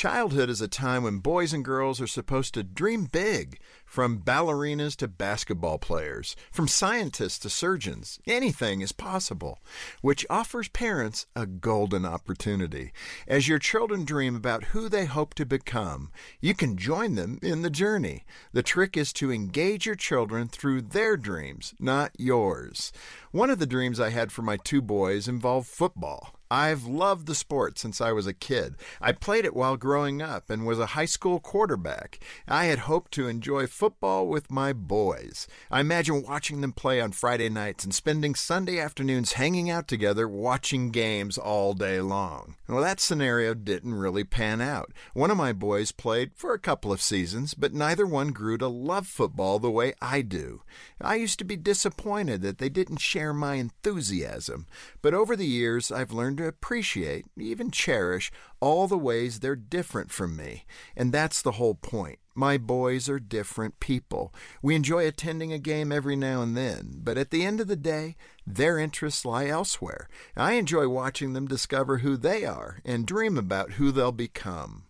Childhood 0.00 0.48
is 0.48 0.62
a 0.62 0.66
time 0.66 1.02
when 1.02 1.18
boys 1.18 1.52
and 1.52 1.62
girls 1.62 2.00
are 2.00 2.06
supposed 2.06 2.54
to 2.54 2.62
dream 2.62 3.04
big, 3.04 3.60
from 3.84 4.22
ballerinas 4.22 4.96
to 4.96 5.06
basketball 5.06 5.76
players, 5.76 6.36
from 6.50 6.68
scientists 6.68 7.38
to 7.40 7.50
surgeons. 7.50 8.18
Anything 8.26 8.80
is 8.80 8.92
possible, 8.92 9.58
which 10.00 10.24
offers 10.30 10.68
parents 10.68 11.26
a 11.36 11.44
golden 11.44 12.06
opportunity. 12.06 12.94
As 13.28 13.46
your 13.46 13.58
children 13.58 14.06
dream 14.06 14.34
about 14.34 14.72
who 14.72 14.88
they 14.88 15.04
hope 15.04 15.34
to 15.34 15.44
become, 15.44 16.10
you 16.40 16.54
can 16.54 16.78
join 16.78 17.14
them 17.14 17.38
in 17.42 17.60
the 17.60 17.68
journey. 17.68 18.24
The 18.54 18.62
trick 18.62 18.96
is 18.96 19.12
to 19.12 19.30
engage 19.30 19.84
your 19.84 19.96
children 19.96 20.48
through 20.48 20.80
their 20.80 21.18
dreams, 21.18 21.74
not 21.78 22.12
yours. 22.18 22.90
One 23.32 23.50
of 23.50 23.58
the 23.58 23.66
dreams 23.66 24.00
I 24.00 24.08
had 24.08 24.32
for 24.32 24.40
my 24.40 24.56
two 24.56 24.80
boys 24.80 25.28
involved 25.28 25.68
football. 25.68 26.39
I've 26.52 26.84
loved 26.84 27.28
the 27.28 27.36
sport 27.36 27.78
since 27.78 28.00
I 28.00 28.10
was 28.10 28.26
a 28.26 28.32
kid. 28.32 28.74
I 29.00 29.12
played 29.12 29.44
it 29.44 29.54
while 29.54 29.76
growing 29.76 30.20
up 30.20 30.50
and 30.50 30.66
was 30.66 30.80
a 30.80 30.86
high 30.86 31.04
school 31.04 31.38
quarterback. 31.38 32.18
I 32.48 32.64
had 32.64 32.80
hoped 32.80 33.12
to 33.12 33.28
enjoy 33.28 33.68
football 33.68 34.26
with 34.26 34.50
my 34.50 34.72
boys. 34.72 35.46
I 35.70 35.78
imagine 35.78 36.24
watching 36.24 36.60
them 36.60 36.72
play 36.72 37.00
on 37.00 37.12
Friday 37.12 37.48
nights 37.48 37.84
and 37.84 37.94
spending 37.94 38.34
Sunday 38.34 38.80
afternoons 38.80 39.34
hanging 39.34 39.70
out 39.70 39.86
together 39.86 40.26
watching 40.26 40.90
games 40.90 41.38
all 41.38 41.72
day 41.72 42.00
long. 42.00 42.56
Well, 42.66 42.82
that 42.82 42.98
scenario 42.98 43.54
didn't 43.54 43.94
really 43.94 44.24
pan 44.24 44.60
out. 44.60 44.92
One 45.14 45.30
of 45.30 45.36
my 45.36 45.52
boys 45.52 45.92
played 45.92 46.32
for 46.34 46.52
a 46.52 46.58
couple 46.58 46.92
of 46.92 47.00
seasons, 47.00 47.54
but 47.54 47.74
neither 47.74 48.06
one 48.06 48.32
grew 48.32 48.58
to 48.58 48.66
love 48.66 49.06
football 49.06 49.60
the 49.60 49.70
way 49.70 49.94
I 50.02 50.22
do. 50.22 50.62
I 51.00 51.14
used 51.14 51.38
to 51.38 51.44
be 51.44 51.56
disappointed 51.56 52.42
that 52.42 52.58
they 52.58 52.68
didn't 52.68 52.98
share 52.98 53.32
my 53.32 53.54
enthusiasm, 53.54 54.66
but 55.00 55.14
over 55.14 55.36
the 55.36 55.46
years 55.46 55.92
I've 55.92 56.10
learned 56.10 56.39
to 56.40 56.48
appreciate, 56.48 57.26
even 57.38 57.70
cherish, 57.70 58.32
all 58.60 58.88
the 58.88 58.98
ways 58.98 59.40
they're 59.40 59.56
different 59.56 60.10
from 60.10 60.36
me. 60.36 60.64
And 60.96 61.12
that's 61.12 61.42
the 61.42 61.52
whole 61.52 61.74
point. 61.74 62.18
My 62.34 62.58
boys 62.58 63.08
are 63.08 63.18
different 63.18 63.80
people. 63.80 64.32
We 64.62 64.74
enjoy 64.74 65.06
attending 65.06 65.52
a 65.52 65.58
game 65.58 65.92
every 65.92 66.16
now 66.16 66.42
and 66.42 66.56
then, 66.56 67.00
but 67.02 67.18
at 67.18 67.30
the 67.30 67.44
end 67.44 67.60
of 67.60 67.66
the 67.68 67.76
day, 67.76 68.16
their 68.46 68.78
interests 68.78 69.24
lie 69.24 69.46
elsewhere. 69.46 70.08
I 70.36 70.52
enjoy 70.54 70.88
watching 70.88 71.32
them 71.32 71.46
discover 71.46 71.98
who 71.98 72.16
they 72.16 72.44
are 72.44 72.80
and 72.84 73.06
dream 73.06 73.36
about 73.36 73.72
who 73.72 73.92
they'll 73.92 74.12
become. 74.12 74.84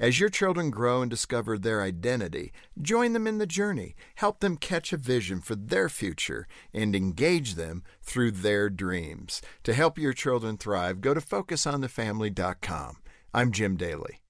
As 0.00 0.18
your 0.18 0.30
children 0.30 0.70
grow 0.70 1.02
and 1.02 1.10
discover 1.10 1.58
their 1.58 1.82
identity, 1.82 2.52
join 2.80 3.12
them 3.12 3.26
in 3.26 3.36
the 3.36 3.46
journey, 3.46 3.94
help 4.14 4.40
them 4.40 4.56
catch 4.56 4.94
a 4.94 4.96
vision 4.96 5.42
for 5.42 5.54
their 5.54 5.90
future, 5.90 6.48
and 6.72 6.96
engage 6.96 7.54
them 7.54 7.82
through 8.00 8.30
their 8.30 8.70
dreams. 8.70 9.42
To 9.64 9.74
help 9.74 9.98
your 9.98 10.14
children 10.14 10.56
thrive, 10.56 11.02
go 11.02 11.12
to 11.12 11.20
FocusOnTheFamily.com. 11.20 12.96
I'm 13.34 13.52
Jim 13.52 13.76
Daly. 13.76 14.22